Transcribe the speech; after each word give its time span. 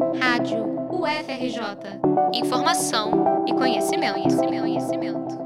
Rádio 0.00 0.64
UFRJ. 0.90 2.00
Informação 2.32 3.44
e 3.46 3.52
conhecimento, 3.52 4.14
conhecimento, 4.14 4.60
conhecimento. 4.62 5.38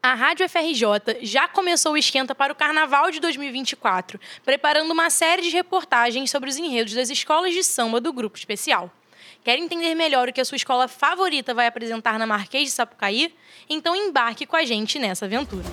A 0.00 0.14
Rádio 0.14 0.48
FRJ 0.48 1.18
já 1.22 1.48
começou 1.48 1.92
o 1.92 1.96
esquenta 1.96 2.32
para 2.32 2.52
o 2.52 2.56
Carnaval 2.56 3.10
de 3.10 3.18
2024, 3.18 4.20
preparando 4.44 4.92
uma 4.92 5.10
série 5.10 5.42
de 5.42 5.50
reportagens 5.50 6.30
sobre 6.30 6.48
os 6.48 6.56
enredos 6.56 6.94
das 6.94 7.10
escolas 7.10 7.52
de 7.52 7.64
samba 7.64 8.00
do 8.00 8.12
Grupo 8.12 8.38
Especial. 8.38 8.88
Quer 9.42 9.58
entender 9.58 9.96
melhor 9.96 10.28
o 10.28 10.32
que 10.32 10.40
a 10.40 10.44
sua 10.44 10.56
escola 10.56 10.86
favorita 10.86 11.52
vai 11.52 11.66
apresentar 11.66 12.20
na 12.20 12.26
Marquês 12.26 12.66
de 12.66 12.70
Sapucaí? 12.70 13.34
Então 13.68 13.96
embarque 13.96 14.46
com 14.46 14.54
a 14.54 14.64
gente 14.64 14.96
nessa 14.96 15.24
aventura. 15.24 15.64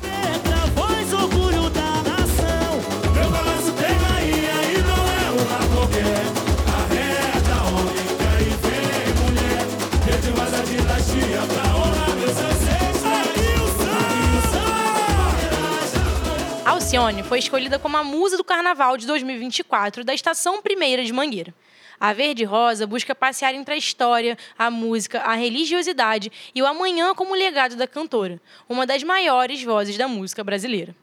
Alcione 16.87 17.21
foi 17.21 17.39
escolhida 17.39 17.77
como 17.77 17.97
a 17.97 18.03
musa 18.03 18.37
do 18.37 18.45
Carnaval 18.45 18.95
de 18.95 19.05
2024 19.05 20.05
da 20.05 20.13
Estação 20.13 20.61
Primeira 20.61 21.03
de 21.03 21.11
Mangueira. 21.11 21.53
A 21.99 22.13
Verde 22.13 22.45
Rosa 22.45 22.87
busca 22.87 23.13
passear 23.13 23.53
entre 23.53 23.73
a 23.73 23.77
história, 23.77 24.37
a 24.57 24.71
música, 24.71 25.19
a 25.19 25.35
religiosidade 25.35 26.31
e 26.55 26.61
o 26.61 26.65
amanhã 26.65 27.13
como 27.13 27.35
legado 27.35 27.75
da 27.75 27.85
cantora, 27.85 28.39
uma 28.69 28.87
das 28.87 29.03
maiores 29.03 29.61
vozes 29.61 29.97
da 29.97 30.07
música 30.07 30.45
brasileira. 30.45 30.95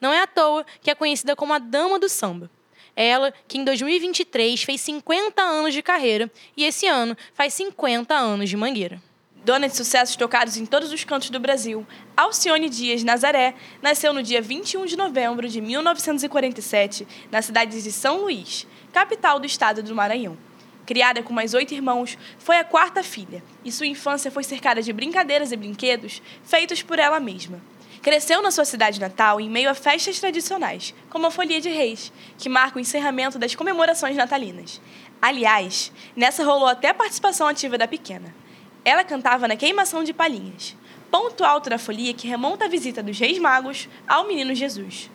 Não 0.00 0.12
é 0.12 0.22
à 0.22 0.28
toa 0.28 0.64
que 0.80 0.92
é 0.92 0.94
conhecida 0.94 1.34
como 1.34 1.52
a 1.52 1.58
Dama 1.58 1.98
do 1.98 2.08
Samba. 2.08 2.48
Ela, 2.94 3.34
que 3.48 3.58
em 3.58 3.64
2023 3.64 4.62
fez 4.62 4.80
50 4.80 5.42
anos 5.42 5.74
de 5.74 5.82
carreira 5.82 6.30
e 6.56 6.64
esse 6.64 6.86
ano 6.86 7.16
faz 7.34 7.52
50 7.54 8.14
anos 8.14 8.48
de 8.48 8.56
Mangueira. 8.56 9.02
Dona 9.44 9.68
de 9.68 9.76
sucessos 9.76 10.14
tocados 10.14 10.56
em 10.56 10.64
todos 10.64 10.92
os 10.92 11.02
cantos 11.02 11.28
do 11.28 11.40
Brasil, 11.40 11.84
Alcione 12.16 12.68
Dias 12.68 13.02
Nazaré 13.02 13.54
nasceu 13.82 14.12
no 14.12 14.22
dia 14.22 14.40
21 14.40 14.86
de 14.86 14.96
novembro 14.96 15.48
de 15.48 15.60
1947, 15.60 17.08
na 17.28 17.42
cidade 17.42 17.82
de 17.82 17.90
São 17.90 18.18
Luís, 18.18 18.68
capital 18.92 19.40
do 19.40 19.46
estado 19.46 19.82
do 19.82 19.96
Maranhão. 19.96 20.38
Criada 20.86 21.24
com 21.24 21.32
mais 21.32 21.54
oito 21.54 21.74
irmãos, 21.74 22.16
foi 22.38 22.56
a 22.56 22.62
quarta 22.62 23.02
filha, 23.02 23.42
e 23.64 23.72
sua 23.72 23.86
infância 23.86 24.30
foi 24.30 24.44
cercada 24.44 24.80
de 24.80 24.92
brincadeiras 24.92 25.50
e 25.50 25.56
brinquedos 25.56 26.22
feitos 26.44 26.80
por 26.80 27.00
ela 27.00 27.18
mesma. 27.18 27.60
Cresceu 28.00 28.42
na 28.42 28.52
sua 28.52 28.64
cidade 28.64 29.00
natal 29.00 29.40
em 29.40 29.50
meio 29.50 29.68
a 29.68 29.74
festas 29.74 30.20
tradicionais, 30.20 30.94
como 31.10 31.26
a 31.26 31.32
Folia 31.32 31.60
de 31.60 31.68
Reis, 31.68 32.12
que 32.38 32.48
marca 32.48 32.78
o 32.78 32.80
encerramento 32.80 33.40
das 33.40 33.56
comemorações 33.56 34.14
natalinas. 34.14 34.80
Aliás, 35.20 35.90
nessa 36.14 36.44
rolou 36.44 36.68
até 36.68 36.90
a 36.90 36.94
participação 36.94 37.48
ativa 37.48 37.76
da 37.76 37.88
pequena. 37.88 38.41
Ela 38.84 39.04
cantava 39.04 39.46
na 39.46 39.54
queimação 39.54 40.02
de 40.02 40.12
palhinhas, 40.12 40.76
ponto 41.08 41.44
alto 41.44 41.70
da 41.70 41.78
folia 41.78 42.12
que 42.12 42.26
remonta 42.26 42.64
a 42.64 42.68
visita 42.68 43.00
dos 43.00 43.16
Reis 43.16 43.38
Magos 43.38 43.88
ao 44.08 44.26
Menino 44.26 44.54
Jesus. 44.56 45.08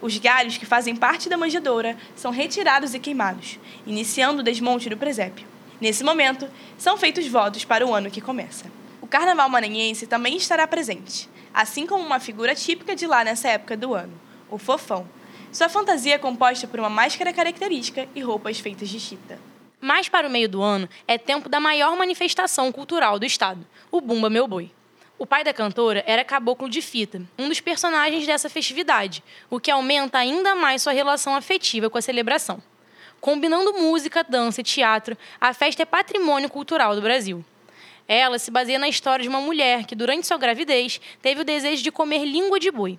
Os 0.00 0.16
galhos 0.18 0.56
que 0.56 0.64
fazem 0.64 0.94
parte 0.94 1.28
da 1.28 1.36
manjedoura 1.36 1.96
são 2.14 2.30
retirados 2.30 2.94
e 2.94 3.00
queimados, 3.00 3.58
iniciando 3.84 4.40
o 4.40 4.44
desmonte 4.44 4.88
do 4.88 4.96
presépio. 4.96 5.44
Nesse 5.80 6.04
momento, 6.04 6.48
são 6.76 6.96
feitos 6.96 7.26
votos 7.26 7.64
para 7.64 7.84
o 7.84 7.92
ano 7.92 8.08
que 8.08 8.20
começa. 8.20 8.66
O 9.02 9.06
carnaval 9.08 9.48
maranhense 9.48 10.06
também 10.06 10.36
estará 10.36 10.64
presente, 10.68 11.28
assim 11.52 11.88
como 11.88 12.04
uma 12.04 12.20
figura 12.20 12.54
típica 12.54 12.94
de 12.94 13.04
lá 13.04 13.24
nessa 13.24 13.48
época 13.48 13.76
do 13.76 13.94
ano, 13.94 14.12
o 14.48 14.58
fofão. 14.58 15.08
Sua 15.50 15.68
fantasia 15.68 16.14
é 16.14 16.18
composta 16.18 16.68
por 16.68 16.78
uma 16.78 16.90
máscara 16.90 17.32
característica 17.32 18.08
e 18.14 18.20
roupas 18.20 18.60
feitas 18.60 18.88
de 18.88 19.00
chita. 19.00 19.40
Mais 19.80 20.08
para 20.08 20.26
o 20.26 20.30
meio 20.30 20.48
do 20.48 20.60
ano 20.60 20.88
é 21.06 21.16
tempo 21.16 21.48
da 21.48 21.60
maior 21.60 21.96
manifestação 21.96 22.72
cultural 22.72 23.16
do 23.16 23.24
estado, 23.24 23.64
o 23.92 24.00
Bumba 24.00 24.28
Meu 24.28 24.48
Boi. 24.48 24.72
O 25.16 25.24
pai 25.24 25.44
da 25.44 25.52
cantora 25.52 26.02
era 26.04 26.24
Caboclo 26.24 26.68
de 26.68 26.82
Fita, 26.82 27.22
um 27.38 27.48
dos 27.48 27.60
personagens 27.60 28.26
dessa 28.26 28.48
festividade, 28.48 29.22
o 29.48 29.60
que 29.60 29.70
aumenta 29.70 30.18
ainda 30.18 30.56
mais 30.56 30.82
sua 30.82 30.92
relação 30.92 31.34
afetiva 31.36 31.88
com 31.88 31.96
a 31.96 32.02
celebração. 32.02 32.60
Combinando 33.20 33.72
música, 33.74 34.24
dança 34.24 34.60
e 34.60 34.64
teatro, 34.64 35.16
a 35.40 35.54
festa 35.54 35.82
é 35.82 35.86
patrimônio 35.86 36.50
cultural 36.50 36.96
do 36.96 37.02
Brasil. 37.02 37.44
Ela 38.08 38.38
se 38.38 38.50
baseia 38.50 38.80
na 38.80 38.88
história 38.88 39.22
de 39.22 39.28
uma 39.28 39.40
mulher 39.40 39.84
que, 39.84 39.94
durante 39.94 40.26
sua 40.26 40.38
gravidez, 40.38 41.00
teve 41.22 41.42
o 41.42 41.44
desejo 41.44 41.84
de 41.84 41.92
comer 41.92 42.24
língua 42.24 42.58
de 42.58 42.70
boi. 42.70 42.98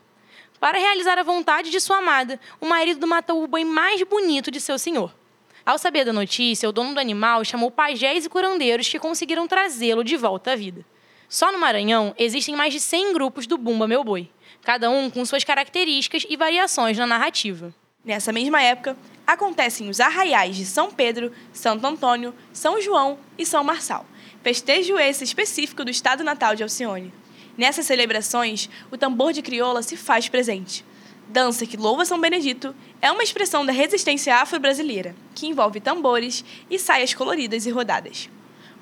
Para 0.62 0.78
realizar 0.78 1.18
a 1.18 1.24
vontade 1.24 1.70
de 1.70 1.80
sua 1.82 1.98
amada, 1.98 2.40
o 2.62 2.66
marido 2.66 3.06
matou 3.06 3.44
o 3.44 3.48
boi 3.48 3.66
mais 3.66 4.02
bonito 4.04 4.50
de 4.50 4.62
seu 4.62 4.78
senhor. 4.78 5.19
Ao 5.66 5.78
saber 5.78 6.06
da 6.06 6.14
notícia, 6.14 6.68
o 6.68 6.72
dono 6.72 6.94
do 6.94 7.00
animal 7.00 7.44
chamou 7.44 7.70
pajés 7.70 8.26
e 8.26 8.30
curandeiros 8.30 8.88
que 8.88 9.00
conseguiram 9.00 9.48
trazê-lo 9.48 10.04
de 10.04 10.16
volta 10.16 10.54
à 10.54 10.56
vida. 10.56 10.86
Só 11.28 11.52
no 11.52 11.60
Maranhão 11.60 12.14
existem 12.18 12.56
mais 12.56 12.74
de 12.74 12.80
100 12.80 13.14
grupos 13.14 13.46
do 13.46 13.58
Bumba 13.58 13.88
Meu 13.88 14.04
Boi, 14.04 14.30
cada 14.64 14.90
um 14.90 15.10
com 15.10 15.24
suas 15.26 15.44
características 15.44 16.26
e 16.28 16.36
variações 16.36 16.98
na 16.98 17.06
narrativa. 17.06 17.74
Nessa 18.04 18.32
mesma 18.32 18.62
época, 18.62 18.98
acontecem 19.28 19.90
os 19.90 20.00
arraiais 20.00 20.56
de 20.56 20.66
São 20.66 20.90
Pedro, 20.90 21.32
Santo 21.54 21.86
Antônio, 21.86 22.34
São 22.52 22.82
João 22.82 23.20
e 23.38 23.46
São 23.46 23.64
Marçal, 23.64 24.06
festejo 24.42 24.98
esse 24.98 25.24
específico 25.24 25.84
do 25.84 25.92
estado 25.92 26.24
natal 26.24 26.56
de 26.56 26.64
Alcione. 26.64 27.14
Nessas 27.56 27.86
celebrações, 27.86 28.70
o 28.90 28.98
tambor 28.98 29.34
de 29.34 29.42
crioula 29.42 29.84
se 29.84 29.98
faz 29.98 30.30
presente, 30.30 30.84
Dança 31.30 31.64
que 31.64 31.78
louva 31.78 32.06
São 32.06 32.20
Benedito 32.20 32.76
é 33.00 33.12
uma 33.12 33.22
expressão 33.22 33.64
da 33.64 33.72
resistência 33.72 34.36
afro-brasileira, 34.38 35.16
que 35.36 35.46
envolve 35.46 35.80
tambores 35.80 36.44
e 36.72 36.80
saias 36.80 37.14
coloridas 37.14 37.68
e 37.68 37.70
rodadas. 37.70 38.28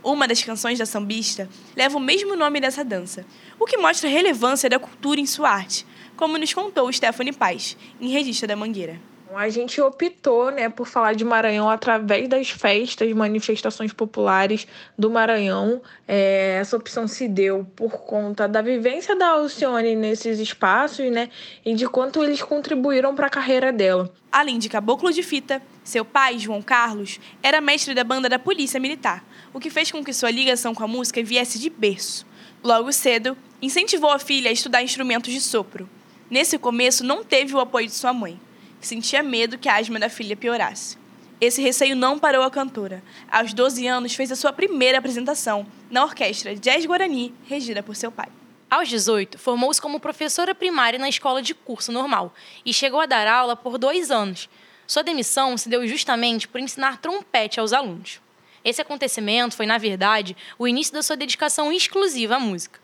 Uma 0.02 0.26
das 0.26 0.42
canções 0.42 0.80
da 0.80 0.86
sambista 0.86 1.50
leva 1.76 1.98
o 1.98 2.00
mesmo 2.00 2.38
nome 2.38 2.62
dessa 2.62 2.86
dança, 2.86 3.26
o 3.60 3.66
que 3.66 3.76
mostra 3.76 4.08
a 4.08 4.12
relevância 4.14 4.70
da 4.70 4.80
cultura 4.80 5.20
em 5.20 5.26
sua 5.26 5.50
arte, 5.50 5.86
como 6.16 6.38
nos 6.38 6.54
contou 6.54 6.92
Stephanie 6.94 7.34
Paz, 7.34 7.76
em 8.00 8.08
Regista 8.08 8.48
da 8.48 8.56
Mangueira. 8.56 8.98
A 9.36 9.50
gente 9.50 9.82
optou 9.82 10.52
né, 10.52 10.70
por 10.70 10.88
falar 10.88 11.14
de 11.14 11.26
Maranhão 11.26 11.70
através 11.70 12.28
das 12.30 12.50
festas, 12.50 13.12
manifestações 13.14 13.92
populares 13.92 14.66
do 14.98 15.10
Maranhão. 15.10 15.82
É, 16.08 16.58
essa 16.62 16.78
opção 16.78 17.08
se 17.08 17.28
deu 17.28 17.68
por 17.76 17.92
conta 18.04 18.48
da 18.48 18.62
vivência 18.62 19.16
da 19.16 19.30
Alcione 19.30 19.96
nesses 19.96 20.40
espaços 20.40 21.12
né, 21.12 21.30
e 21.66 21.74
de 21.74 21.88
quanto 21.88 22.24
eles 22.24 22.42
contribuíram 22.42 23.14
para 23.16 23.28
a 23.28 23.30
carreira 23.30 23.72
dela. 23.72 24.12
Além 24.32 24.58
de 24.60 24.70
caboclo 24.70 25.12
de 25.12 25.22
fita, 25.22 25.62
seu 25.84 26.06
pai, 26.06 26.40
João 26.40 26.62
Carlos, 26.62 27.20
era 27.44 27.60
mestre 27.60 27.94
da 27.94 28.04
banda 28.04 28.30
da 28.30 28.40
Polícia 28.40 28.80
Militar, 28.80 29.26
o 29.54 29.60
que 29.60 29.70
fez 29.70 29.92
com 29.92 30.04
que 30.04 30.14
sua 30.14 30.32
ligação 30.32 30.74
com 30.74 30.84
a 30.84 30.88
música 30.88 31.22
viesse 31.22 31.60
de 31.60 31.70
berço. 31.70 32.26
Logo 32.64 32.92
cedo, 32.94 33.38
incentivou 33.62 34.10
a 34.10 34.20
filha 34.20 34.50
a 34.50 34.54
estudar 34.54 34.82
instrumentos 34.82 35.32
de 35.34 35.42
sopro. 35.42 35.88
Nesse 36.30 36.58
começo, 36.58 37.04
não 37.04 37.24
teve 37.24 37.54
o 37.54 37.60
apoio 37.60 37.88
de 37.88 37.94
sua 37.94 38.14
mãe 38.14 38.40
sentia 38.80 39.24
medo 39.24 39.58
que 39.58 39.70
a 39.70 39.78
asma 39.78 40.00
da 40.00 40.10
filha 40.10 40.36
piorasse. 40.36 40.98
Esse 41.40 41.62
receio 41.62 41.96
não 41.96 42.18
parou 42.18 42.44
a 42.44 42.50
cantora. 42.50 43.04
Aos 43.32 43.54
12 43.54 43.86
anos, 43.86 44.16
fez 44.16 44.32
a 44.32 44.36
sua 44.36 44.52
primeira 44.52 44.98
apresentação 44.98 45.68
na 45.90 46.04
orquestra 46.04 46.56
Jazz 46.56 46.86
Guarani, 46.86 47.34
regida 47.46 47.84
por 47.84 47.96
seu 47.96 48.12
pai. 48.12 48.28
Aos 48.70 48.90
18, 48.90 49.38
formou-se 49.38 49.82
como 49.82 50.00
professora 50.00 50.56
primária 50.56 51.00
na 51.00 51.08
escola 51.08 51.42
de 51.42 51.54
curso 51.54 51.92
normal 51.92 52.34
e 52.66 52.74
chegou 52.74 53.00
a 53.00 53.06
dar 53.06 53.28
aula 53.28 53.56
por 53.56 53.78
dois 53.78 54.12
anos. 54.12 54.50
Sua 54.88 55.04
demissão 55.04 55.56
se 55.58 55.70
deu 55.70 55.88
justamente 55.88 56.48
por 56.48 56.60
ensinar 56.60 56.98
trompete 56.98 57.60
aos 57.60 57.72
alunos. 57.72 58.20
Esse 58.66 58.82
acontecimento 58.82 59.56
foi, 59.56 59.66
na 59.66 59.78
verdade, 59.78 60.36
o 60.58 60.68
início 60.68 60.94
da 60.94 61.04
sua 61.04 61.16
dedicação 61.16 61.72
exclusiva 61.72 62.36
à 62.36 62.40
música. 62.40 62.80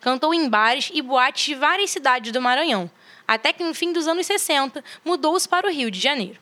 Cantou 0.00 0.32
em 0.32 0.48
bares 0.48 0.90
e 0.94 1.02
boates 1.02 1.44
de 1.44 1.54
várias 1.54 1.90
cidades 1.90 2.32
do 2.32 2.40
Maranhão, 2.40 2.90
até 3.26 3.52
que 3.52 3.64
no 3.64 3.74
fim 3.74 3.92
dos 3.92 4.06
anos 4.06 4.26
60 4.26 4.82
mudou-se 5.04 5.48
para 5.48 5.66
o 5.66 5.70
Rio 5.70 5.90
de 5.90 6.00
Janeiro. 6.00 6.38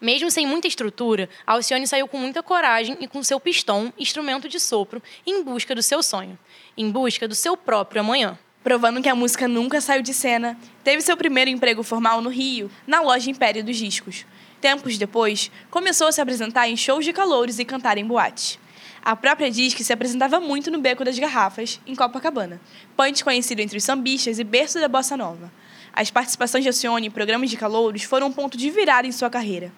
Mesmo 0.00 0.30
sem 0.30 0.46
muita 0.46 0.66
estrutura, 0.66 1.28
Alcione 1.46 1.86
saiu 1.86 2.08
com 2.08 2.16
muita 2.16 2.42
coragem 2.42 2.96
e 3.00 3.06
com 3.06 3.22
seu 3.22 3.38
pistão, 3.38 3.92
instrumento 3.98 4.48
de 4.48 4.58
sopro, 4.58 5.02
em 5.26 5.42
busca 5.42 5.74
do 5.74 5.82
seu 5.82 6.02
sonho, 6.02 6.38
em 6.76 6.90
busca 6.90 7.28
do 7.28 7.34
seu 7.34 7.56
próprio 7.56 8.00
amanhã. 8.00 8.38
Provando 8.62 9.02
que 9.02 9.08
a 9.08 9.14
música 9.14 9.46
nunca 9.46 9.80
saiu 9.80 10.02
de 10.02 10.14
cena, 10.14 10.58
teve 10.84 11.02
seu 11.02 11.16
primeiro 11.16 11.50
emprego 11.50 11.82
formal 11.82 12.20
no 12.20 12.30
Rio, 12.30 12.70
na 12.86 13.00
loja 13.00 13.30
Império 13.30 13.64
dos 13.64 13.76
Discos. 13.76 14.24
Tempos 14.60 14.98
depois, 14.98 15.50
começou 15.70 16.06
a 16.06 16.12
se 16.12 16.20
apresentar 16.20 16.68
em 16.68 16.76
shows 16.76 17.04
de 17.04 17.12
calouros 17.12 17.58
e 17.58 17.64
cantar 17.64 17.96
em 17.96 18.04
boates. 18.04 18.58
A 19.02 19.16
própria 19.16 19.50
Disque 19.50 19.82
se 19.82 19.92
apresentava 19.92 20.40
muito 20.40 20.70
no 20.70 20.78
Beco 20.78 21.04
das 21.04 21.18
Garrafas, 21.18 21.80
em 21.86 21.94
Copacabana, 21.94 22.60
point 22.94 23.24
conhecido 23.24 23.60
entre 23.60 23.78
os 23.78 23.84
sambistas 23.84 24.38
e 24.38 24.44
berço 24.44 24.78
da 24.78 24.88
bossa 24.88 25.16
nova. 25.16 25.50
As 25.92 26.10
participações 26.10 26.64
de 26.64 26.68
Alcione 26.68 27.06
em 27.06 27.10
programas 27.10 27.50
de 27.50 27.56
calouros 27.56 28.02
foram 28.02 28.28
um 28.28 28.32
ponto 28.32 28.56
de 28.56 28.70
virada 28.70 29.06
em 29.06 29.12
sua 29.12 29.28
carreira. 29.28 29.72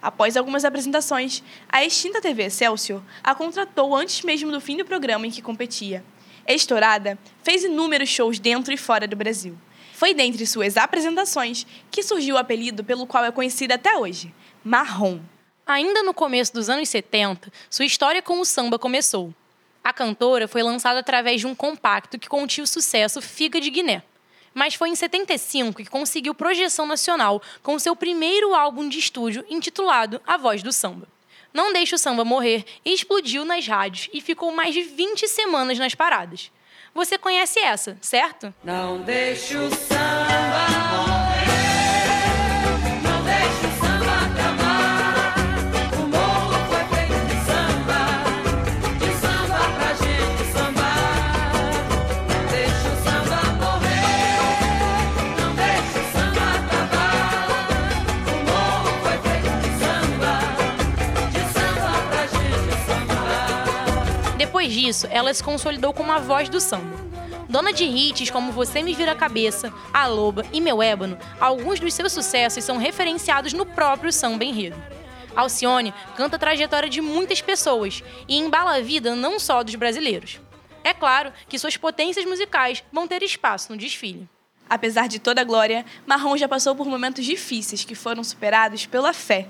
Após 0.00 0.36
algumas 0.36 0.64
apresentações, 0.64 1.42
a 1.68 1.84
extinta 1.84 2.20
TV 2.20 2.44
Excelsior 2.44 3.02
a 3.22 3.34
contratou 3.34 3.94
antes 3.94 4.22
mesmo 4.22 4.50
do 4.50 4.60
fim 4.60 4.76
do 4.76 4.84
programa 4.84 5.26
em 5.26 5.30
que 5.30 5.42
competia. 5.42 6.04
Estourada, 6.46 7.18
fez 7.42 7.64
inúmeros 7.64 8.08
shows 8.08 8.38
dentro 8.38 8.72
e 8.72 8.76
fora 8.76 9.06
do 9.06 9.16
Brasil. 9.16 9.58
Foi 9.92 10.14
dentre 10.14 10.46
suas 10.46 10.76
apresentações 10.76 11.66
que 11.90 12.02
surgiu 12.02 12.36
o 12.36 12.38
apelido 12.38 12.84
pelo 12.84 13.06
qual 13.06 13.24
é 13.24 13.32
conhecida 13.32 13.74
até 13.74 13.96
hoje, 13.96 14.32
Marrom. 14.64 15.20
Ainda 15.66 16.02
no 16.02 16.14
começo 16.14 16.54
dos 16.54 16.70
anos 16.70 16.88
70, 16.88 17.52
sua 17.68 17.84
história 17.84 18.22
com 18.22 18.40
o 18.40 18.44
samba 18.44 18.78
começou. 18.78 19.34
A 19.84 19.92
cantora 19.92 20.46
foi 20.46 20.62
lançada 20.62 21.00
através 21.00 21.40
de 21.40 21.46
um 21.46 21.54
compacto 21.54 22.18
que 22.18 22.28
continha 22.28 22.64
o 22.64 22.68
sucesso 22.68 23.20
Figa 23.20 23.60
de 23.60 23.70
Guiné. 23.70 24.02
Mas 24.58 24.74
foi 24.74 24.88
em 24.88 24.96
75 24.96 25.84
que 25.84 25.88
conseguiu 25.88 26.34
projeção 26.34 26.84
nacional 26.84 27.40
com 27.62 27.78
seu 27.78 27.94
primeiro 27.94 28.56
álbum 28.56 28.88
de 28.88 28.98
estúdio 28.98 29.44
intitulado 29.48 30.20
A 30.26 30.36
Voz 30.36 30.64
do 30.64 30.72
Samba. 30.72 31.06
Não 31.54 31.72
Deixa 31.72 31.94
o 31.94 31.98
Samba 31.98 32.24
Morrer 32.24 32.64
explodiu 32.84 33.44
nas 33.44 33.68
rádios 33.68 34.10
e 34.12 34.20
ficou 34.20 34.50
mais 34.50 34.74
de 34.74 34.82
20 34.82 35.28
semanas 35.28 35.78
nas 35.78 35.94
paradas. 35.94 36.50
Você 36.92 37.16
conhece 37.16 37.60
essa, 37.60 37.96
certo? 38.00 38.52
Não 38.64 39.00
deixe 39.00 39.56
o 39.56 39.70
samba 39.70 40.87
Depois 64.68 64.82
disso, 64.82 65.08
ela 65.10 65.32
se 65.32 65.42
consolidou 65.42 65.94
como 65.94 66.12
a 66.12 66.18
voz 66.18 66.50
do 66.50 66.60
samba. 66.60 66.94
Dona 67.48 67.72
de 67.72 67.84
hits 67.84 68.28
como 68.28 68.52
Você 68.52 68.82
Me 68.82 68.92
Vira 68.92 69.12
a 69.12 69.14
Cabeça, 69.14 69.72
A 69.94 70.06
Loba 70.06 70.44
e 70.52 70.60
Meu 70.60 70.82
Ébano, 70.82 71.16
alguns 71.40 71.80
dos 71.80 71.94
seus 71.94 72.12
sucessos 72.12 72.62
são 72.64 72.76
referenciados 72.76 73.54
no 73.54 73.64
próprio 73.64 74.12
samba 74.12 74.44
enredo. 74.44 74.76
Alcione 75.34 75.94
canta 76.14 76.36
a 76.36 76.38
trajetória 76.38 76.90
de 76.90 77.00
muitas 77.00 77.40
pessoas 77.40 78.04
e 78.28 78.36
embala 78.36 78.76
a 78.76 78.80
vida 78.80 79.14
não 79.14 79.38
só 79.38 79.62
dos 79.62 79.74
brasileiros. 79.74 80.38
É 80.84 80.92
claro 80.92 81.32
que 81.48 81.58
suas 81.58 81.78
potências 81.78 82.26
musicais 82.26 82.84
vão 82.92 83.08
ter 83.08 83.22
espaço 83.22 83.72
no 83.72 83.78
desfile. 83.78 84.28
Apesar 84.68 85.08
de 85.08 85.18
toda 85.18 85.40
a 85.40 85.44
glória, 85.44 85.82
Marrom 86.06 86.36
já 86.36 86.46
passou 86.46 86.74
por 86.76 86.86
momentos 86.86 87.24
difíceis 87.24 87.84
que 87.84 87.94
foram 87.94 88.22
superados 88.22 88.84
pela 88.84 89.14
fé 89.14 89.48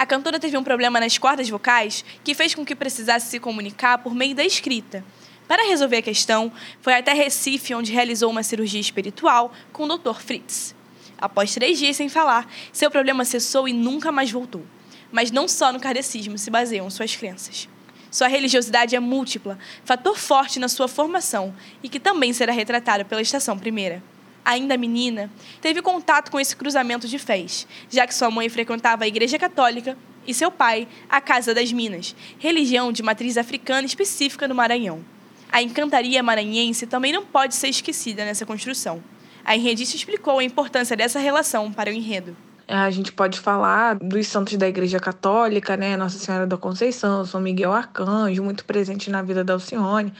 a 0.00 0.06
cantora 0.06 0.40
teve 0.40 0.56
um 0.56 0.64
problema 0.64 0.98
nas 0.98 1.18
cordas 1.18 1.46
vocais 1.50 2.02
que 2.24 2.34
fez 2.34 2.54
com 2.54 2.64
que 2.64 2.74
precisasse 2.74 3.28
se 3.28 3.38
comunicar 3.38 3.98
por 3.98 4.14
meio 4.14 4.34
da 4.34 4.42
escrita. 4.42 5.04
Para 5.46 5.68
resolver 5.68 5.98
a 5.98 6.02
questão, 6.02 6.50
foi 6.80 6.94
até 6.94 7.12
Recife, 7.12 7.74
onde 7.74 7.92
realizou 7.92 8.30
uma 8.30 8.42
cirurgia 8.42 8.80
espiritual 8.80 9.52
com 9.74 9.84
o 9.84 9.98
Dr. 9.98 10.14
Fritz. 10.14 10.74
Após 11.18 11.52
três 11.52 11.78
dias 11.78 11.96
sem 11.96 12.08
falar, 12.08 12.50
seu 12.72 12.90
problema 12.90 13.26
cessou 13.26 13.68
e 13.68 13.74
nunca 13.74 14.10
mais 14.10 14.30
voltou. 14.30 14.64
Mas 15.12 15.30
não 15.30 15.46
só 15.46 15.70
no 15.70 15.78
kardecismo 15.78 16.38
se 16.38 16.48
baseiam 16.48 16.88
suas 16.88 17.14
crenças. 17.14 17.68
Sua 18.10 18.26
religiosidade 18.26 18.96
é 18.96 19.00
múltipla, 19.00 19.58
fator 19.84 20.16
forte 20.16 20.58
na 20.58 20.68
sua 20.68 20.88
formação 20.88 21.54
e 21.82 21.90
que 21.90 22.00
também 22.00 22.32
será 22.32 22.54
retratado 22.54 23.04
pela 23.04 23.20
Estação 23.20 23.58
Primeira 23.58 24.02
ainda 24.44 24.76
menina, 24.76 25.30
teve 25.60 25.82
contato 25.82 26.30
com 26.30 26.38
esse 26.40 26.56
cruzamento 26.56 27.06
de 27.06 27.18
fés, 27.18 27.66
já 27.88 28.06
que 28.06 28.14
sua 28.14 28.30
mãe 28.30 28.48
frequentava 28.48 29.04
a 29.04 29.08
Igreja 29.08 29.38
Católica 29.38 29.96
e 30.26 30.34
seu 30.34 30.50
pai 30.50 30.86
a 31.08 31.20
Casa 31.20 31.54
das 31.54 31.72
Minas, 31.72 32.14
religião 32.38 32.92
de 32.92 33.02
matriz 33.02 33.36
africana 33.36 33.86
específica 33.86 34.46
no 34.46 34.54
Maranhão. 34.54 35.04
A 35.52 35.60
encantaria 35.62 36.22
maranhense 36.22 36.86
também 36.86 37.12
não 37.12 37.24
pode 37.24 37.54
ser 37.54 37.68
esquecida 37.68 38.24
nessa 38.24 38.46
construção. 38.46 39.02
A 39.44 39.56
enredista 39.56 39.96
explicou 39.96 40.38
a 40.38 40.44
importância 40.44 40.96
dessa 40.96 41.18
relação 41.18 41.72
para 41.72 41.90
o 41.90 41.92
enredo. 41.92 42.36
A 42.72 42.88
gente 42.88 43.10
pode 43.10 43.40
falar 43.40 43.96
dos 43.96 44.28
santos 44.28 44.56
da 44.56 44.68
Igreja 44.68 45.00
Católica, 45.00 45.76
né? 45.76 45.96
Nossa 45.96 46.16
Senhora 46.20 46.46
da 46.46 46.56
Conceição, 46.56 47.24
São 47.24 47.40
Miguel 47.40 47.72
Arcanjo, 47.72 48.44
muito 48.44 48.64
presente 48.64 49.10
na 49.10 49.22
vida 49.22 49.42
da 49.42 49.54
Alcione, 49.54 50.12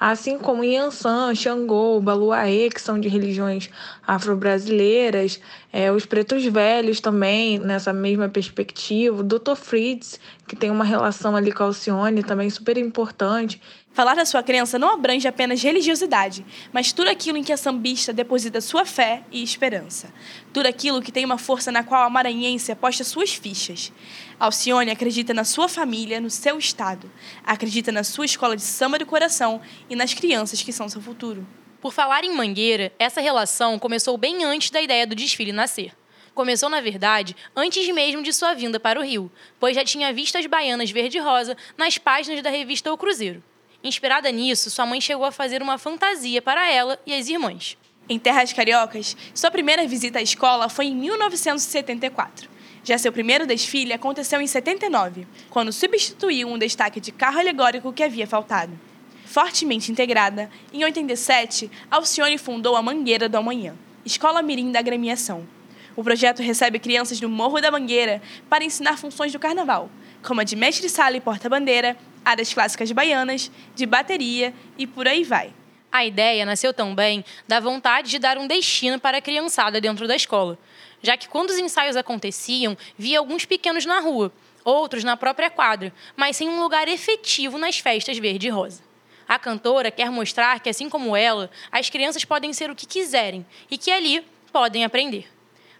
assim 0.00 0.38
como 0.38 0.64
Yansan, 0.64 1.34
Xangô, 1.34 2.00
Baluaê, 2.00 2.70
que 2.70 2.80
são 2.80 2.98
de 2.98 3.08
religiões 3.08 3.68
afro-brasileiras, 4.06 5.38
é, 5.70 5.92
os 5.92 6.06
pretos 6.06 6.42
velhos 6.46 6.98
também, 6.98 7.58
nessa 7.58 7.92
mesma 7.92 8.26
perspectiva, 8.26 9.20
o 9.20 9.22
Dr. 9.22 9.54
Fritz, 9.54 10.18
que 10.46 10.56
tem 10.56 10.70
uma 10.70 10.84
relação 10.84 11.36
ali 11.36 11.52
com 11.52 11.62
a 11.62 11.66
Alcione 11.66 12.22
também 12.22 12.48
super 12.48 12.78
importante. 12.78 13.60
Falar 13.98 14.14
da 14.14 14.24
sua 14.24 14.44
crença 14.44 14.78
não 14.78 14.92
abrange 14.92 15.26
apenas 15.26 15.60
religiosidade, 15.60 16.46
mas 16.72 16.92
tudo 16.92 17.10
aquilo 17.10 17.36
em 17.36 17.42
que 17.42 17.52
a 17.52 17.56
sambista 17.56 18.12
deposita 18.12 18.60
sua 18.60 18.84
fé 18.84 19.24
e 19.28 19.42
esperança. 19.42 20.14
Tudo 20.52 20.66
aquilo 20.66 21.02
que 21.02 21.10
tem 21.10 21.24
uma 21.24 21.36
força 21.36 21.72
na 21.72 21.82
qual 21.82 22.04
a 22.04 22.08
maranhense 22.08 22.70
aposta 22.70 23.02
suas 23.02 23.34
fichas. 23.34 23.92
Alcione 24.38 24.92
acredita 24.92 25.34
na 25.34 25.42
sua 25.42 25.68
família, 25.68 26.20
no 26.20 26.30
seu 26.30 26.56
estado. 26.60 27.10
Acredita 27.44 27.90
na 27.90 28.04
sua 28.04 28.24
escola 28.24 28.54
de 28.54 28.62
samba 28.62 29.00
do 29.00 29.04
coração 29.04 29.60
e 29.90 29.96
nas 29.96 30.14
crianças 30.14 30.62
que 30.62 30.72
são 30.72 30.88
seu 30.88 31.00
futuro. 31.00 31.44
Por 31.80 31.92
falar 31.92 32.22
em 32.22 32.32
Mangueira, 32.32 32.92
essa 33.00 33.20
relação 33.20 33.80
começou 33.80 34.16
bem 34.16 34.44
antes 34.44 34.70
da 34.70 34.80
ideia 34.80 35.08
do 35.08 35.16
desfile 35.16 35.50
nascer. 35.50 35.92
Começou, 36.36 36.68
na 36.68 36.80
verdade, 36.80 37.34
antes 37.56 37.92
mesmo 37.92 38.22
de 38.22 38.32
sua 38.32 38.54
vinda 38.54 38.78
para 38.78 39.00
o 39.00 39.02
Rio, 39.02 39.28
pois 39.58 39.74
já 39.74 39.84
tinha 39.84 40.12
visto 40.12 40.38
as 40.38 40.46
baianas 40.46 40.88
verde-rosa 40.88 41.56
nas 41.76 41.98
páginas 41.98 42.40
da 42.44 42.48
revista 42.48 42.92
O 42.92 42.96
Cruzeiro. 42.96 43.42
Inspirada 43.82 44.30
nisso, 44.32 44.70
sua 44.70 44.84
mãe 44.84 45.00
chegou 45.00 45.24
a 45.24 45.30
fazer 45.30 45.62
uma 45.62 45.78
fantasia 45.78 46.42
para 46.42 46.70
ela 46.70 46.98
e 47.06 47.14
as 47.14 47.28
irmãs. 47.28 47.78
Em 48.08 48.18
Terras 48.18 48.52
Cariocas, 48.52 49.16
sua 49.32 49.50
primeira 49.50 49.86
visita 49.86 50.18
à 50.18 50.22
escola 50.22 50.68
foi 50.68 50.86
em 50.86 50.96
1974. 50.96 52.48
Já 52.82 52.98
seu 52.98 53.12
primeiro 53.12 53.46
desfile 53.46 53.92
aconteceu 53.92 54.40
em 54.40 54.46
79, 54.46 55.28
quando 55.50 55.72
substituiu 55.72 56.48
um 56.48 56.58
destaque 56.58 57.00
de 57.00 57.12
carro 57.12 57.38
alegórico 57.38 57.92
que 57.92 58.02
havia 58.02 58.26
faltado. 58.26 58.72
Fortemente 59.26 59.92
integrada, 59.92 60.50
em 60.72 60.82
87, 60.82 61.70
Alcione 61.90 62.38
fundou 62.38 62.74
a 62.74 62.82
Mangueira 62.82 63.28
do 63.28 63.36
Amanhã, 63.36 63.76
escola 64.04 64.42
mirim 64.42 64.72
da 64.72 64.78
agremiação. 64.78 65.46
O 65.94 66.02
projeto 66.02 66.42
recebe 66.42 66.78
crianças 66.78 67.20
do 67.20 67.28
Morro 67.28 67.60
da 67.60 67.70
Mangueira 67.70 68.22
para 68.48 68.64
ensinar 68.64 68.96
funções 68.96 69.32
do 69.32 69.38
carnaval, 69.38 69.90
como 70.22 70.40
a 70.40 70.44
de 70.44 70.56
mestre-sala 70.56 71.16
e 71.16 71.20
porta-bandeira, 71.20 71.96
áreas 72.24 72.52
clássicas 72.52 72.90
baianas, 72.92 73.50
de 73.74 73.86
bateria 73.86 74.54
e 74.76 74.86
por 74.86 75.06
aí 75.06 75.24
vai. 75.24 75.52
A 75.90 76.04
ideia 76.04 76.44
nasceu 76.44 76.74
também 76.74 77.24
da 77.46 77.60
vontade 77.60 78.10
de 78.10 78.18
dar 78.18 78.36
um 78.36 78.46
destino 78.46 79.00
para 79.00 79.18
a 79.18 79.22
criançada 79.22 79.80
dentro 79.80 80.06
da 80.06 80.14
escola, 80.14 80.58
já 81.02 81.16
que 81.16 81.28
quando 81.28 81.50
os 81.50 81.58
ensaios 81.58 81.96
aconteciam, 81.96 82.76
via 82.96 83.18
alguns 83.18 83.44
pequenos 83.44 83.86
na 83.86 84.00
rua, 84.00 84.32
outros 84.64 85.02
na 85.02 85.16
própria 85.16 85.48
quadra, 85.48 85.92
mas 86.14 86.36
sem 86.36 86.48
um 86.48 86.60
lugar 86.60 86.88
efetivo 86.88 87.56
nas 87.56 87.78
festas 87.78 88.18
verde 88.18 88.48
e 88.48 88.50
rosa. 88.50 88.82
A 89.26 89.38
cantora 89.38 89.90
quer 89.90 90.10
mostrar 90.10 90.60
que, 90.60 90.70
assim 90.70 90.88
como 90.88 91.16
ela, 91.16 91.50
as 91.70 91.90
crianças 91.90 92.24
podem 92.24 92.52
ser 92.52 92.70
o 92.70 92.74
que 92.74 92.86
quiserem 92.86 93.44
e 93.70 93.76
que 93.76 93.90
ali 93.90 94.24
podem 94.52 94.84
aprender. 94.84 95.26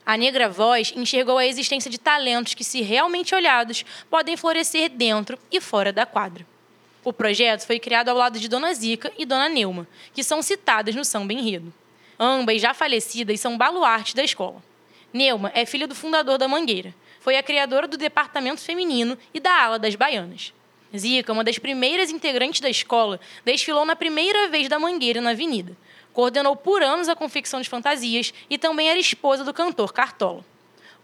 A 0.09 0.17
Negra 0.17 0.49
Voz 0.49 0.91
enxergou 0.97 1.37
a 1.37 1.45
existência 1.45 1.91
de 1.91 1.99
talentos 1.99 2.55
que, 2.55 2.65
se 2.65 2.81
realmente 2.81 3.35
olhados, 3.35 3.85
podem 4.09 4.39
florescer 4.39 4.89
dentro 4.89 5.39
e 5.53 5.61
fora 5.61 5.93
da 5.93 6.07
quadra. 6.07 6.47
O 7.05 7.13
projeto 7.13 7.67
foi 7.67 7.79
criado 7.79 8.09
ao 8.09 8.17
lado 8.17 8.41
de 8.41 8.49
Dona 8.49 8.73
Zica 8.73 9.13
e 9.19 9.27
Dona 9.27 9.51
Neuma, 9.51 9.87
que 10.15 10.25
são 10.25 10.41
citadas 10.41 10.95
no 10.95 11.05
samba 11.05 11.35
enredo. 11.35 11.71
Ambas, 12.19 12.63
já 12.63 12.73
falecidas, 12.73 13.39
são 13.39 13.59
baluartes 13.59 14.15
da 14.15 14.25
escola. 14.25 14.63
Neuma 15.13 15.53
é 15.55 15.67
filha 15.67 15.87
do 15.87 15.95
fundador 15.95 16.39
da 16.39 16.49
Mangueira. 16.49 16.95
Foi 17.21 17.37
a 17.37 17.43
criadora 17.43 17.87
do 17.87 17.99
departamento 17.99 18.63
feminino 18.63 19.19
e 19.35 19.39
da 19.39 19.63
ala 19.63 19.79
das 19.79 19.95
baianas. 19.95 20.55
Zica, 20.97 21.35
uma 21.35 21.45
das 21.45 21.59
primeiras 21.59 22.09
integrantes 22.09 22.63
da 22.63 22.71
escola, 22.71 23.21
desfilou 23.45 23.85
na 23.85 23.95
primeira 23.95 24.49
vez 24.49 24.71
da 24.71 24.79
Mangueira 24.79 25.21
na 25.21 25.33
Avenida, 25.33 25.77
coordenou 26.19 26.57
por 26.57 26.83
anos 26.83 27.09
a 27.09 27.15
confecção 27.15 27.61
de 27.61 27.69
fantasias 27.69 28.35
e 28.51 28.59
também 28.59 28.89
era 28.89 28.99
esposa 28.99 29.45
do 29.45 29.55
cantor 29.55 29.93
Cartola. 29.93 30.45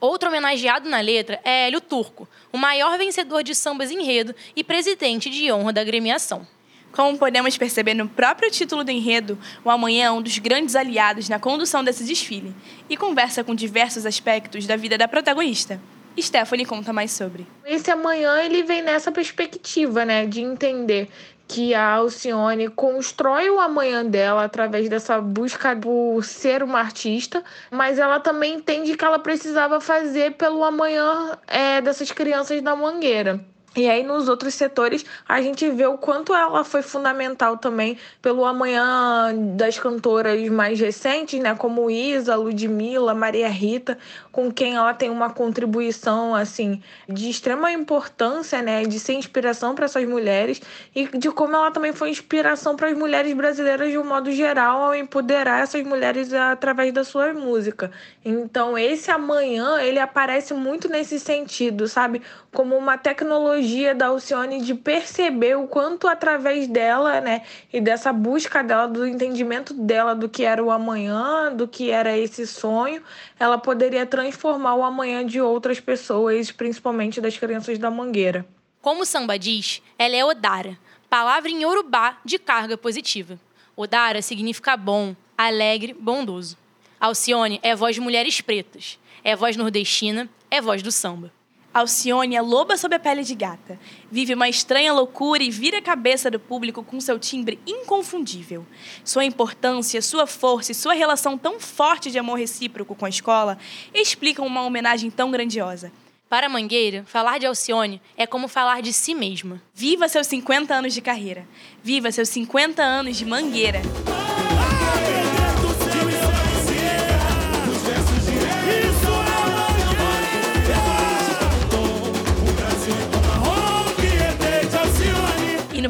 Outro 0.00 0.28
homenageado 0.28 0.90
na 0.90 0.99
letra 0.99 1.40
é 1.44 1.68
Hélio 1.68 1.80
Turco, 1.80 2.28
o 2.52 2.59
maior 2.59 2.99
vencedor 2.99 3.44
de 3.44 3.54
sambas 3.54 3.92
enredo 3.92 4.35
e 4.56 4.64
presidente 4.64 5.30
de 5.30 5.52
honra 5.52 5.73
da 5.73 5.83
agremiação. 5.83 6.44
Como 6.90 7.16
podemos 7.16 7.56
perceber 7.56 7.94
no 7.94 8.09
próprio 8.09 8.50
título 8.50 8.83
do 8.83 8.90
enredo, 8.90 9.38
o 9.64 9.71
Amanhã 9.71 10.06
é 10.06 10.11
um 10.11 10.21
dos 10.21 10.37
grandes 10.38 10.75
aliados 10.75 11.28
na 11.28 11.38
condução 11.38 11.85
desse 11.85 12.02
desfile 12.02 12.52
e 12.90 12.97
conversa 12.97 13.44
com 13.44 13.54
diversos 13.54 14.04
aspectos 14.04 14.66
da 14.66 14.75
vida 14.75 14.99
da 14.99 15.06
protagonista. 15.06 15.80
Stephanie 16.21 16.64
conta 16.64 16.92
mais 16.92 17.11
sobre. 17.11 17.47
Esse 17.64 17.90
amanhã 17.90 18.40
ele 18.40 18.62
vem 18.62 18.83
nessa 18.83 19.11
perspectiva, 19.11 20.04
né, 20.04 20.26
de 20.26 20.40
entender 20.40 21.09
que 21.47 21.75
a 21.75 21.95
Alcione 21.95 22.69
constrói 22.69 23.51
o 23.51 23.61
amanhã 23.61 24.05
dela 24.05 24.45
através 24.45 24.89
dessa 24.89 25.21
busca 25.21 25.77
por 25.77 26.23
ser 26.25 26.63
uma 26.63 26.81
artista, 26.81 27.43
mas 27.71 27.99
ela 27.99 28.19
também 28.21 28.55
entende 28.55 28.97
que 28.97 29.05
ela 29.05 29.19
precisava 29.19 29.81
fazer 29.81 30.33
pelo 30.33 30.65
amanhã 30.65 31.39
é, 31.47 31.81
dessas 31.81 32.11
crianças 32.11 32.63
da 32.63 32.75
Mangueira. 32.75 33.54
E 33.76 33.90
aí, 33.90 34.04
nos 34.04 34.28
outros 34.28 34.54
setores, 34.54 35.04
a 35.28 35.43
gente 35.43 35.69
vê 35.69 35.85
o 35.85 35.99
quanto 35.99 36.33
ela 36.33 36.62
foi 36.62 36.81
fundamental 36.81 37.57
também 37.57 37.99
pelo 38.23 38.45
amanhã 38.45 39.35
das 39.57 39.76
cantoras 39.76 40.49
mais 40.49 40.78
recentes, 40.78 41.40
né? 41.40 41.57
Como 41.57 41.90
Isa, 41.90 42.37
Ludmilla, 42.37 43.14
Maria 43.14 43.49
Rita, 43.49 43.99
com 44.31 44.52
quem 44.52 44.76
ela 44.76 44.95
tem 44.95 45.11
uma 45.11 45.28
contribuição, 45.28 46.37
assim, 46.37 46.81
de 47.09 47.28
extrema 47.28 47.73
importância, 47.73 48.62
né? 48.62 48.85
De 48.85 49.00
ser 49.00 49.14
inspiração 49.14 49.75
para 49.75 49.87
essas 49.87 50.04
mulheres 50.09 50.62
e 50.95 51.07
de 51.19 51.33
como 51.33 51.57
ela 51.57 51.73
também 51.73 51.93
foi 51.93 52.11
inspiração 52.11 52.76
para 52.76 52.88
as 52.88 52.97
mulheres 52.97 53.33
brasileiras 53.35 53.90
de 53.90 53.99
um 53.99 54.04
modo 54.04 54.31
geral 54.31 54.85
ao 54.85 54.95
empoderar 54.95 55.62
essas 55.64 55.83
mulheres 55.83 56.33
através 56.33 56.93
da 56.93 57.02
sua 57.02 57.33
música. 57.33 57.90
Então, 58.25 58.78
esse 58.78 59.11
amanhã, 59.11 59.81
ele 59.81 59.99
aparece 59.99 60.54
muito 60.54 60.88
nesse 60.88 61.19
sentido, 61.19 61.88
sabe? 61.88 62.23
Como 62.52 62.76
uma 62.76 62.97
tecnologia 62.97 63.63
tecnologia 63.64 63.94
da 63.94 64.06
Alcione 64.09 64.61
de 64.61 64.75
perceber 64.75 65.56
o 65.56 65.66
quanto 65.66 66.06
através 66.06 66.68
dela, 66.68 67.21
né, 67.21 67.42
e 67.73 67.80
dessa 67.80 68.12
busca 68.12 68.62
dela, 68.62 68.87
do 68.87 69.06
entendimento 69.06 69.73
dela 69.73 70.14
do 70.14 70.28
que 70.28 70.44
era 70.44 70.62
o 70.62 70.71
amanhã, 70.71 71.50
do 71.52 71.66
que 71.66 71.90
era 71.90 72.16
esse 72.16 72.47
sonho, 72.47 73.02
ela 73.40 73.56
poderia 73.56 74.04
transformar 74.04 74.75
o 74.75 74.83
amanhã 74.85 75.25
de 75.25 75.40
outras 75.40 75.80
pessoas, 75.80 76.52
principalmente 76.52 77.21
das 77.21 77.38
crianças 77.38 77.78
da 77.78 77.90
Mangueira. 77.90 78.47
Como 78.83 79.02
o 79.02 79.06
samba 79.06 79.38
diz, 79.38 79.80
ela 79.99 80.14
é 80.14 80.25
Odara, 80.25 80.78
palavra 81.09 81.50
em 81.50 81.62
Yorubá 81.62 82.18
de 82.25 82.38
carga 82.38 82.76
positiva. 82.76 83.38
Odara 83.75 84.21
significa 84.21 84.76
bom, 84.76 85.16
alegre, 85.38 85.97
bondoso. 85.99 86.56
Alcione 87.00 87.59
é 87.62 87.75
voz 87.75 87.94
de 87.94 88.00
mulheres 88.00 88.40
pretas, 88.42 88.99
é 89.23 89.35
voz 89.35 89.56
nordestina, 89.56 90.28
é 90.50 90.61
voz 90.61 90.83
do 90.83 90.92
samba. 90.92 91.33
Alcione 91.75 92.37
é 92.37 92.40
loba 92.40 92.76
sob 92.76 92.95
a 92.95 93.00
pele 93.00 93.25
de 93.25 93.35
gata. 93.35 93.81
Vive 94.09 94.33
uma 94.33 94.49
estranha 94.49 94.93
loucura 94.93 95.43
e 95.43 95.50
vira 95.50 95.78
a 95.78 95.83
cabeça 95.83 96.31
do 96.31 96.38
público 96.38 96.85
com 96.85 97.00
seu 97.00 97.19
timbre 97.19 97.59
inconfundível. 97.66 98.64
Sua 99.04 99.25
importância, 99.25 100.00
sua 100.00 100.25
força 100.25 100.71
e 100.71 100.75
sua 100.75 100.95
relação 100.95 101.37
tão 101.37 101.59
forte 101.59 102.12
de 102.12 102.19
amor 102.19 102.38
recíproco 102.38 102.95
com 102.95 103.04
a 103.04 103.09
escola 103.09 103.59
explicam 103.93 104.47
uma 104.47 104.62
homenagem 104.62 105.11
tão 105.11 105.33
grandiosa. 105.33 105.90
Para 106.28 106.49
Mangueira, 106.49 107.02
falar 107.07 107.38
de 107.38 107.47
Alcione 107.47 108.00
é 108.16 108.25
como 108.25 108.47
falar 108.47 108.81
de 108.81 108.93
si 108.93 109.12
mesma. 109.12 109.61
Viva 109.75 110.09
seus 110.09 110.28
50 110.28 110.73
anos 110.73 110.95
de 110.95 111.00
carreira. 111.00 111.45
Viva 111.83 112.12
seus 112.12 112.28
50 112.28 112.85
anos 112.85 113.16
de 113.16 113.26
Mangueira. 113.26 113.83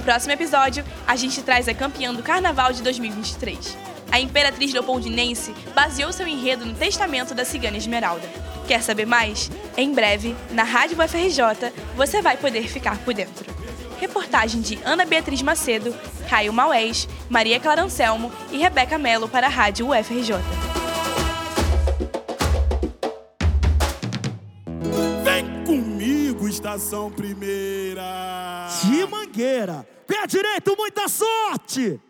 Próximo 0.04 0.34
episódio, 0.34 0.84
a 1.06 1.16
gente 1.16 1.42
traz 1.42 1.66
a 1.66 1.74
campeã 1.74 2.12
do 2.12 2.22
Carnaval 2.22 2.72
de 2.72 2.82
2023. 2.82 3.76
A 4.12 4.20
Imperatriz 4.20 4.72
Leopoldinense 4.72 5.52
baseou 5.74 6.12
seu 6.12 6.28
enredo 6.28 6.66
no 6.66 6.74
testamento 6.74 7.34
da 7.34 7.44
cigana 7.44 7.78
Esmeralda. 7.78 8.28
Quer 8.68 8.82
saber 8.82 9.06
mais? 9.06 9.50
Em 9.76 9.92
breve, 9.92 10.36
na 10.50 10.62
Rádio 10.62 11.02
UFRJ, 11.02 11.72
você 11.96 12.20
vai 12.20 12.36
poder 12.36 12.68
ficar 12.68 12.98
por 12.98 13.14
dentro. 13.14 13.52
Reportagem 13.98 14.60
de 14.60 14.78
Ana 14.84 15.06
Beatriz 15.06 15.40
Macedo, 15.40 15.94
Caio 16.28 16.52
Maués, 16.52 17.08
Maria 17.30 17.58
Clara 17.58 17.82
Anselmo 17.82 18.30
e 18.52 18.58
Rebeca 18.58 18.98
Melo 18.98 19.28
para 19.28 19.46
a 19.46 19.50
Rádio 19.50 19.88
UFRJ. 19.90 20.34
Vem 25.24 25.64
comigo, 25.64 26.46
Estação 26.46 27.10
Primeira! 27.10 28.44
De 28.82 29.06
Mangueira, 29.06 29.86
pé 30.06 30.26
direito, 30.28 30.74
muita 30.76 31.08
sorte! 31.08 32.00